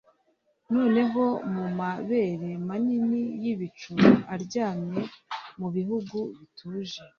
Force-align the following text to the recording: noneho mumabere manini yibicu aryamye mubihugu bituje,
noneho 0.73 1.23
mumabere 1.53 2.49
manini 2.67 3.21
yibicu 3.43 3.93
aryamye 4.33 5.01
mubihugu 5.59 6.17
bituje, 6.37 6.99